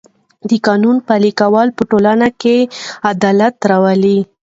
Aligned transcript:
د 0.49 0.51
قانون 0.67 0.97
پلي 1.07 1.31
کول 1.41 1.67
په 1.77 1.83
ټولنه 1.91 2.27
کې 2.41 2.57
عدالت 3.11 3.55
راولي. 3.69 4.19